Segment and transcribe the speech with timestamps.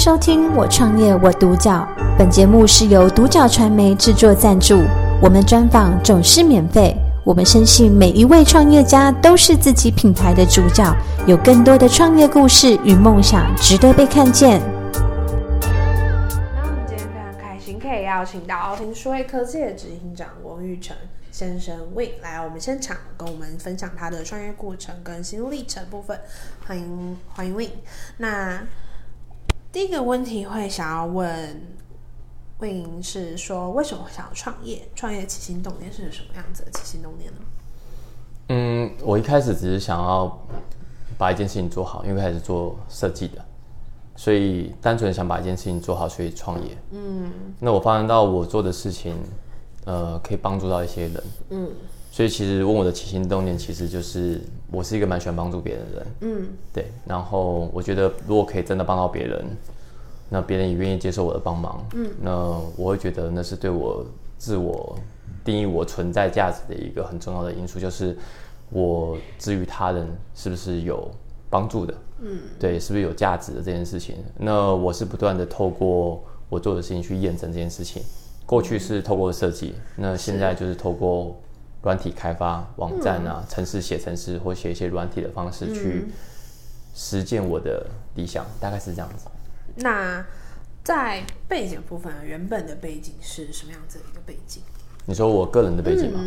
[0.00, 1.86] 收听《我创业我独角》，
[2.16, 4.82] 本节目是由独角传媒制作赞助，
[5.20, 6.96] 我们专访总是免费。
[7.22, 14.62] 我们深信每一位创业家都是自己品牌的主角，有更多的创业故事与梦想值得被看见。
[15.60, 20.96] 那我们今天非常开心，可以邀请到奥廷数位科技的执行长王玉成
[21.30, 26.18] 先生 Win 来我们现场，跟我们分享他的创业过程跟心路历程部分。
[26.66, 27.68] 欢迎欢迎 Win。
[28.16, 28.62] 那
[29.72, 31.62] 第一个问题会想要问
[32.58, 34.88] Win 是说，为什么会想要创业？
[34.96, 37.40] 创业起心动念是什么样子的起心动念呢？
[38.48, 40.36] 嗯，我一开始只是想要
[41.16, 43.44] 把一件事情做好，因为开始做设计的，
[44.16, 46.76] 所以单纯想把一件事情做好，所以创业。
[46.90, 47.30] 嗯，
[47.60, 49.16] 那我发现到我做的事情，
[49.84, 51.22] 呃，可以帮助到一些人。
[51.50, 51.70] 嗯，
[52.10, 56.06] 所以其实问我的起心动念，其实就是我是一个蛮喜欢帮助别人的人。
[56.22, 56.86] 嗯，对。
[57.06, 59.44] 然后我觉得，如果可以真的帮到别人，
[60.28, 61.86] 那别人也愿意接受我的帮忙。
[61.94, 62.32] 嗯，那
[62.76, 64.04] 我会觉得那是对我
[64.38, 64.98] 自我
[65.44, 68.16] 定义我存在价值的一个很重要的因素，就是
[68.70, 71.08] 我至于他人是不是有
[71.48, 71.94] 帮助的。
[72.22, 74.16] 嗯，对，是不是有价值的这件事情。
[74.36, 78.02] 那我是不断的透过我做的事情去验证这件事情。
[78.44, 81.36] 过去是透过设计，那现在就是透过
[81.82, 86.06] 软体开发、网站啊、城市写程式或写一些软体的方式去
[86.94, 89.26] 实践我的理想，大概是这样子。
[89.76, 90.24] 那
[90.82, 94.62] 在背景部分，原本的背景是什么样子的一个背景？
[95.06, 96.20] 你说我个人的背景吗？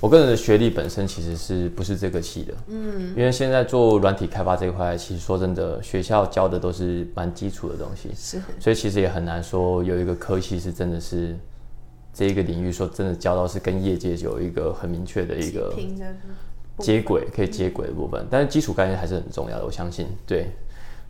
[0.00, 2.54] 我个人的学历本身其实是不是这个系的？
[2.66, 11.36] 嗯，因为现在做软体开发这一块，其实说真的，学校教的都是蛮基础的东西，是所以其实也很难说有一个科系是真的是
[12.16, 15.70] 这一个领域说真的教到是跟业界有一个很明确的一个
[16.78, 20.06] 接轨可以接轨的部分，但是基础概念还是很重要的，我相信。
[20.26, 20.50] 对，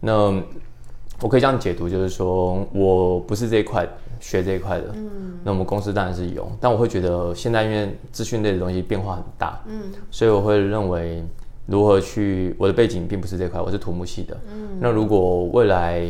[0.01, 0.12] 那
[1.21, 11.23] 我可以这样解读，就是说我不是这一块学这一块的，嗯，那我们公司当然是有，但我会觉得现在因为资讯类的东西变化很大，嗯，所以我会认为
[11.67, 16.05] 如何去我的背景并不是这块，我是土木系的，嗯，那如果未来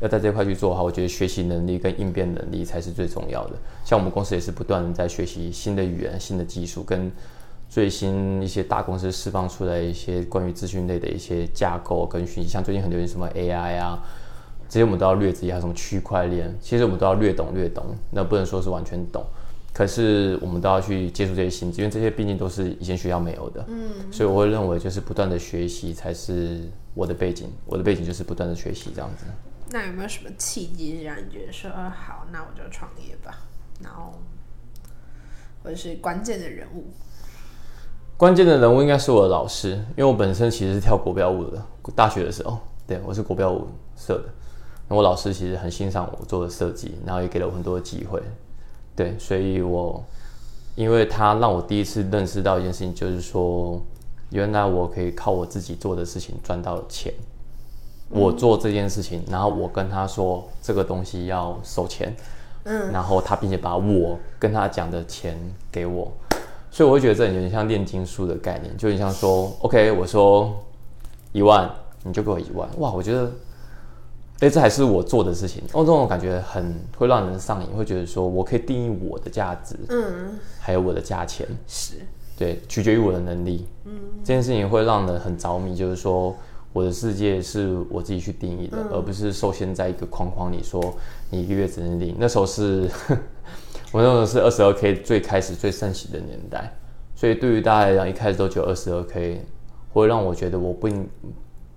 [0.00, 3.54] 要在这块去做的话，我觉得学习能力跟应变能力才是最重要的。
[3.84, 7.10] 像我们公司也是不断的在学习新的语言、新的技术跟。
[7.72, 14.02] 最新一些大公司释放出来一些关于资讯类的一些架构跟讯息，像最近很流行什么 AI 啊，
[14.68, 19.24] 这些我们都要略知一下，什么区块链，其实我们都要略懂略懂，那不能说是完全懂，
[19.72, 29.26] 可是我们都要去接触这些新知，因为这些毕竟都是以前学校没有的，嗯，所以我会认为就是不断的学习才是我的背景，我的背景就是不断的学习这样子。
[29.72, 33.38] 那有没有什么契机让你觉得说，好，那我就创业吧？
[33.80, 34.12] 然后
[35.62, 36.86] 或者是关键的人物？
[38.16, 41.62] 关键的人物应该是我的老师，因为我本身其实是跳国标舞的，
[41.94, 44.24] 大学的时候，对我是国标舞社的。
[44.88, 48.20] 那我老师其实很欣赏我做的设计，然后也给了我很多的机会，
[48.96, 50.04] 对，所以我
[50.74, 53.80] 因为他让我第一次认识到一件事情，就是说，
[54.30, 57.14] 原来我可以靠我自己做的事情赚到钱。
[58.10, 62.14] 我做这件事情，然后我跟他说这个东西要收钱，
[62.64, 65.38] 嗯，然后他并且把我跟他讲的钱
[65.70, 66.12] 给我。
[66.72, 70.56] 所以我会觉得这有点像炼金术的概念，就有点像说，OK，我说
[71.32, 71.68] 一万，
[72.04, 73.32] 你就给我一万，哇，我觉得，
[74.38, 81.94] 哎，这还是我做的事情，哦，这种感觉很会让人上瘾，会觉得说我可以定义我的价值，嗯，还有我的价钱，是，
[82.38, 86.32] 对，取决于我的能力，嗯，这件事情会让人很着迷，就是说
[86.72, 90.94] 我的世界是我自己去定义的，而不是受限在一个框框里，说
[91.30, 92.88] 你一个月只能领，那时候是。
[93.92, 96.72] 我那时候是二十二 K 最开始最盛行的年代，
[97.16, 99.44] 所以对于大家来讲，一开始都只有二十二 K，
[99.92, 100.88] 会让我觉得我不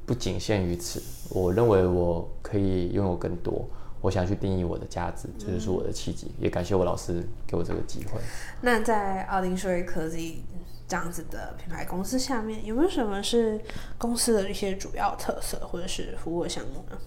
[0.05, 1.01] 不仅限于此。
[1.31, 3.67] 我认为我可以拥有更多，
[3.99, 6.29] 我想去定义我的价值，这就是我的契机。
[6.39, 8.21] 也感谢我老师给我这个机会。
[8.61, 10.43] 那在奥丁数位科技
[10.87, 13.59] 这样子的品牌公司下面，有没有什么是
[13.97, 16.97] 公司的一些主要特色或者是服务项目呢？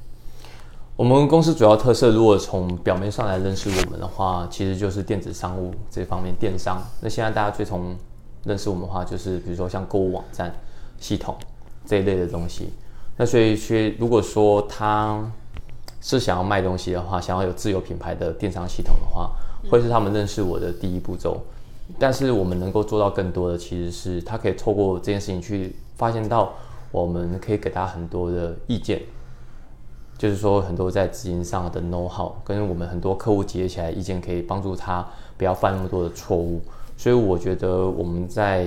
[0.96, 6.82] 我们公司主要特色，如果从表面上来认识我们的话，其实就是电子商务这方面，电商。
[7.02, 7.94] 那现在大家最从
[8.44, 10.50] 认识我们的话，就是比如说像购物网站
[10.98, 11.36] 系统
[11.84, 12.72] 这一类的东西。
[13.18, 15.30] 那所以，去如果说他
[16.00, 19.32] 是想要卖东西的话，想要有自有品牌的电商系统的话，
[19.70, 21.44] 会是他们认识我的第一步骤。
[21.98, 26.52] 但是我们能够做到更多的，其实是他可以透过这件事情去发现到，
[26.90, 29.02] 我们可以给他很多的意见。
[30.18, 35.06] 就是说，很多在资金上的 know how，跟我们很多客户结合起来意见，可以帮助他
[35.36, 36.60] 不要犯那么多的错误。
[36.96, 38.64] 所以我觉得我们在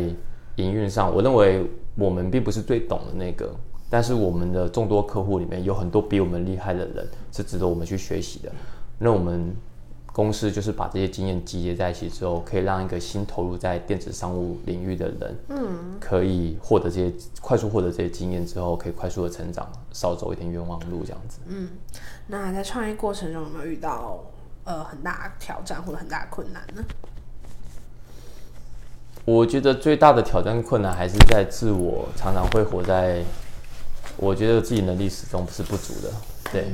[0.58, 3.52] 营运上，我认为我们并不是最懂的那个，
[3.90, 8.52] 但是我们的众多客户里面有很多比我们厉害的人，是值得我们去学习的。
[9.00, 9.52] 那我们
[10.20, 21.40] 公司就是把这些经验集结在一起之后，可以让一个新投入在电子商务领域的人，嗯，可以获得这些快速获得这些经验之后，可以快速的成长，少走一点冤枉路这样子。
[21.48, 21.70] 嗯，
[22.28, 24.20] 那在创业过程中有没有遇到
[24.66, 26.84] 呃很大挑战或者很大的困难呢？
[29.24, 33.24] 我觉得最大的挑战困难还是在自我，常常会活在
[34.18, 36.12] 我觉得自己能力始终是不足的，
[36.52, 36.68] 对，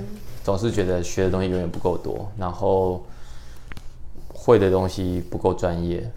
[0.43, 3.05] 总是觉得学的东西永远不够多，然后
[4.45, 6.07] 会的东西不够专业，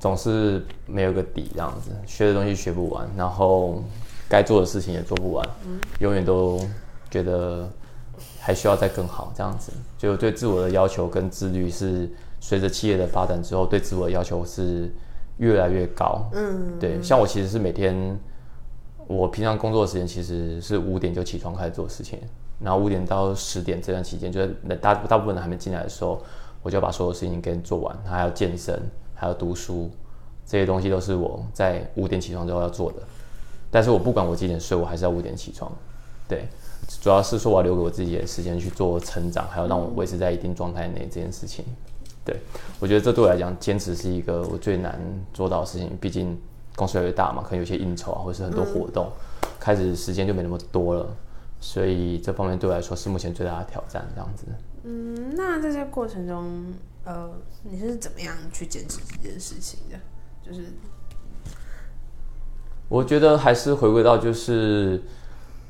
[0.00, 3.82] 总是没有个底这样子，学的东西学不完，然后
[4.28, 5.46] 该做的事情也做不完，
[6.00, 6.60] 永远都
[7.10, 7.68] 觉得
[8.40, 12.10] 还需要再更好这样子，就对自我的要求跟自律是
[12.40, 14.90] 随着企业的发展之后，对自我的要求是。
[15.38, 18.18] 越来越高，嗯，对，像我其实是每天，
[19.06, 22.18] 我平常工作的时间其实是五点就起床开始做事情，
[22.58, 26.22] 然后五点到十点这段期间，就是大大部分人还没进来的时候，
[26.66, 28.76] 我就把所有事情给做完，还要健身，
[29.14, 29.88] 还要读书，
[30.44, 32.98] 这些东西都是我在五点起床之后要做的。
[33.70, 35.70] 但是我不管我几点睡，我还是要五点起床，
[36.28, 36.48] 对，
[37.00, 41.64] 主要是说我要留给我自己的时间去做成长，还有让我维持在一定状态内这件事情。
[42.24, 42.36] 对，
[42.80, 45.00] 我觉得这对我来讲，坚持是一个我最难
[45.32, 45.96] 做到的事情。
[46.00, 46.36] 毕竟
[46.74, 49.08] 公司越来越大嘛，可能有些应酬啊，或者是很多活动，
[49.60, 51.06] 开始时间就没那么多了。
[51.60, 54.04] 所以这方面对我来说是目前最大的挑战。
[54.16, 54.46] 这样子。
[54.88, 56.72] 嗯，那在这过程中，
[57.04, 57.28] 呃，
[57.64, 59.98] 你是怎么样去坚持这件事情的？
[60.40, 60.66] 就是，
[62.88, 65.02] 我觉得还是回归到就是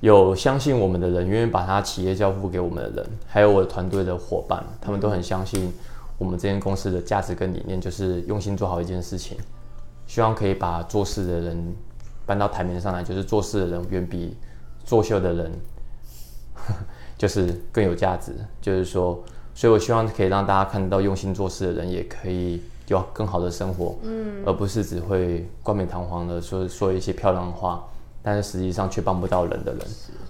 [0.00, 5.72] 有相信我们的人，愿意把他企业交付给我们的人，还有我的团队的伙伴，他们都很相信。
[6.18, 9.38] 我们这间公司的价值跟理念就是用心做好一件事情，
[10.06, 11.74] 希望可以把做事的人
[12.26, 14.36] 搬到台面上来，就是做事的人远比
[14.84, 15.52] 作秀的人
[17.16, 18.32] 就是更有价值。
[18.60, 19.22] 就是说，
[19.54, 27.84] 所以我希望可以让大家看到用心做事的人也可以有更好的生活，嗯，而不是只会冠冕堂皇的说说一些漂亮的话，
[28.22, 29.80] 但是实际上却帮不到人的人。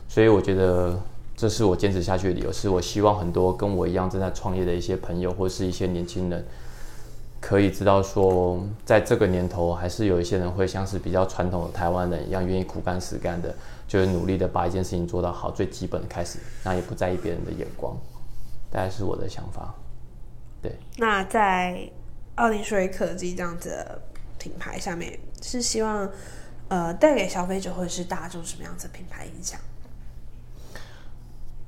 [0.09, 0.99] 所以我觉得。
[1.39, 6.43] 这是我坚持下去的理由，是我希望很多跟我一样正在创业的一些朋友，或是一些年轻人，
[7.41, 13.55] 可以知道说，在这个年头，还是有一些人会像是比较传统的台湾人一样，愿意苦干实干的，
[13.87, 17.97] 就是努力的把一件事情做到好，最基本的开始，那也不在意别人的眼光，
[18.71, 19.75] 大概是我的想法。
[20.63, 20.75] 对。
[20.97, 21.89] 那在
[22.37, 24.03] 奥林数位科技这样子的
[24.39, 26.11] 品牌下面，是希望
[26.69, 29.61] 呃带给消费者或者是大众什么样子的品牌影响？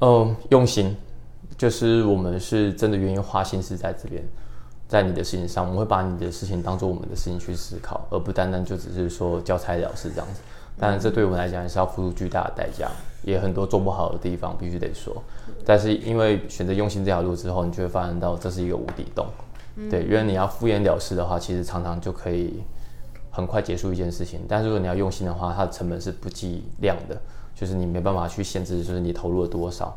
[0.00, 0.96] 嗯，用心，
[1.56, 4.22] 就是我们是真的愿意花心思在这边，
[4.88, 10.40] 在你的事情上，我们会把你的事情当做我们的事情去思考，而不单单就只是说交差了事这样子。
[10.78, 12.90] 当然，这对我们来讲也是要付出巨大的代价，
[13.22, 15.22] 也很多做不好的地方，必须得说。
[15.64, 19.26] 但是因为选择用心这条路之后，你就会发现到这是一个无底洞。
[19.90, 22.62] 对，因为你要敷衍了事的话，其实常常就可以
[23.30, 24.40] 很快结束一件事情。
[24.48, 27.20] 但是如果你要用心的话，它的成本是不计量的。
[27.54, 29.92] 就是你没办法去限制，就是你投入了多少，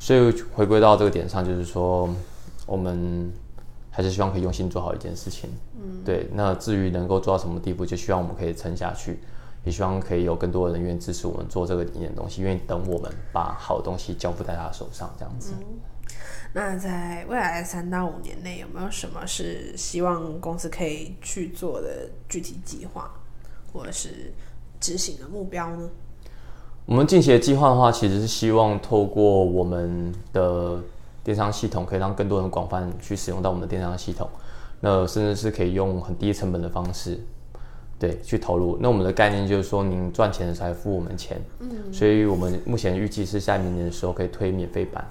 [0.00, 2.08] 所以回归到这个点上，就是说，
[2.66, 3.32] 我们
[3.96, 5.48] 还是希望可以用心做好一件事情。
[5.80, 6.28] 嗯，对。
[6.32, 9.20] 那至于能够做到什么地步，就希望我们可以撑下去，
[9.64, 15.52] 也希望可以有更多的人愿意支持我们做这个理念的东西，愿意等我们把好东西交付在他手上，这样子。
[16.52, 23.08] 那在未来的三到五年内，有没有什么是希望公司可以去做的具体计划，
[23.72, 24.32] 或者是
[24.80, 25.88] 执行的目标呢？
[26.86, 30.78] 我们近期的计划的话，其实是希望透过我们的
[31.24, 34.28] 电商系统，可以让更多人广泛去使用到我们的电商系统。
[34.80, 37.18] 那甚至是可以用很低成本的方式，
[37.98, 38.76] 对，去投入。
[38.80, 41.40] 那我们的概念就是说，您赚钱的才付我们钱。
[41.60, 41.92] 嗯。
[41.92, 45.02] 所以我们目前预计是下明年的时候可以推免费版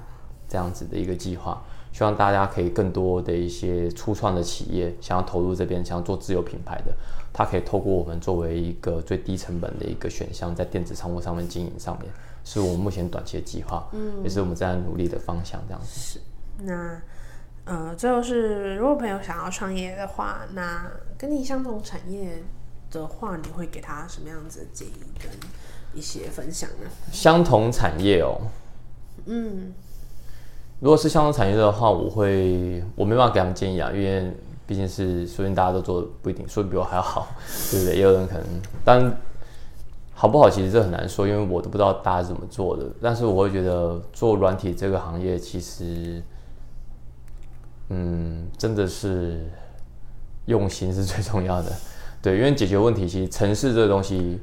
[0.47, 1.61] 这样子的一个计划。
[1.91, 6.91] 希望大家可以更多的一些初创的企业想要投入这边，想要做自有品牌的，
[7.31, 12.11] 它可以透过我们作为一个最低成本的一个选项，在电子商务上面经营上面，
[12.43, 15.61] 是我们目前短期的计划，嗯，也是我们在努力的方向。
[15.67, 16.19] 这样子是。
[16.59, 17.01] 那
[17.65, 20.85] 呃，最后是，如果朋友想要创业的话，那
[21.17, 22.43] 跟你相同产业
[22.91, 25.29] 的话，你会给他什么样子的建议跟
[25.93, 26.89] 一些分享呢？
[27.11, 28.41] 相同产业哦，
[29.25, 29.73] 嗯。
[30.79, 34.35] 如果是相同产业的话，我会我没办法给他们建议啊，因为
[34.67, 37.29] 毕竟是说不定大家都做的不一定，说不定比我还要好，
[37.71, 37.95] 对不对？
[37.95, 38.45] 也有人可能，
[38.83, 39.17] 但
[40.15, 42.85] 好不好其实这很难说，因为我都不知道大家怎么做的。
[43.01, 46.21] 但是我会觉得做软体这个行业，其实，
[47.89, 49.45] 嗯，真的是
[50.45, 51.71] 用心是最重要的，
[52.21, 54.39] 对，因为解决问题，其实城市这个东西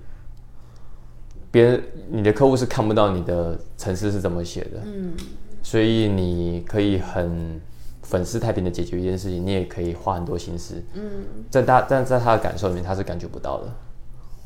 [1.51, 5.15] 别人你的客户是看不到你的城市是怎么写的，嗯
[5.63, 7.61] 所以你可以很
[8.03, 10.83] 粉饰太平的解决一件事情，你也可以花很多心思。
[10.95, 11.03] 嗯
[11.49, 13.73] 在他但在他的感受里面，他是感觉不到的。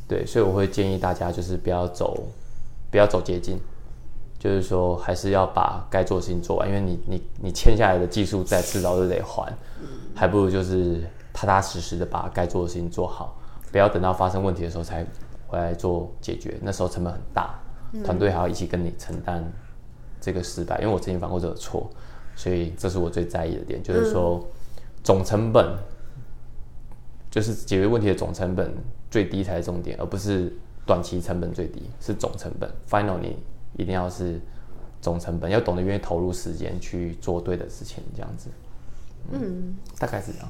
[0.07, 2.27] 对，所以我会建议大家就是不要走，
[2.91, 3.59] 不要走捷径，
[4.39, 9.51] 就是说还是要把该做的事情做完，因为你你你欠下来的技术债迟早都得还，
[10.15, 13.37] 还不如就是踏踏实实的把该做的事情做好，
[13.73, 15.07] 不要等到发生问题的时候才
[15.47, 17.59] 回来做解决，那时候成本很大，
[18.05, 19.43] 团队还要一起跟你承担
[20.21, 21.89] 这个失败，因为我曾经犯过这个错，
[22.37, 24.47] 所以这是我最在意的点，就是说
[25.03, 25.75] 总成本。
[27.31, 28.73] 就是解决问题的总成本
[29.15, 30.53] 最低才是重点，而不是
[30.85, 32.69] 短期成本最低，是总成本。
[32.91, 33.37] Final 你
[33.77, 34.41] 一定要是
[35.01, 38.51] 总成本，要懂得愿意投入时间去做对的事情，这样子。
[39.31, 40.49] 嗯，大概是这样。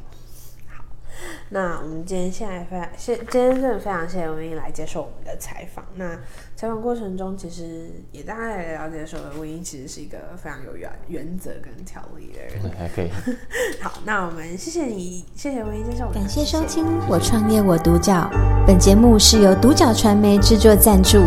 [1.51, 5.85] 那我们今天现在非常谢，今天真的非常谢谢文英来接受我们的采访。
[5.97, 6.19] 那
[6.57, 12.63] 采访过程中，其实也大概了解说，文英其实是一个非常有原原则跟条理的人。
[12.63, 13.11] 对，还可以。
[13.83, 18.31] 好，那我们谢谢你，谢谢文英接受我们的，感谢收听《我创业我独角》。
[18.67, 21.19] 本节目是由独角传媒制作赞助，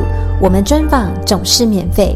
[0.41, 2.15] 我们专访总是免费。